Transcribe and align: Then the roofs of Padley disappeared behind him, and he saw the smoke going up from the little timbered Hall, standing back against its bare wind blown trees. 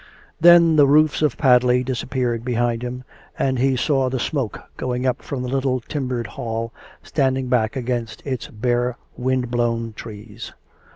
Then 0.39 0.77
the 0.77 0.87
roofs 0.87 1.21
of 1.21 1.37
Padley 1.37 1.83
disappeared 1.83 2.43
behind 2.43 2.81
him, 2.81 3.03
and 3.37 3.59
he 3.59 3.75
saw 3.75 4.09
the 4.09 4.17
smoke 4.17 4.59
going 4.75 5.05
up 5.05 5.21
from 5.21 5.43
the 5.43 5.47
little 5.47 5.79
timbered 5.79 6.25
Hall, 6.25 6.73
standing 7.03 7.49
back 7.49 7.75
against 7.75 8.25
its 8.25 8.47
bare 8.47 8.97
wind 9.15 9.51
blown 9.51 9.93
trees. 9.93 10.53